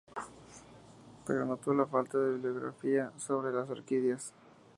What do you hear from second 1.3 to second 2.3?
notó la falta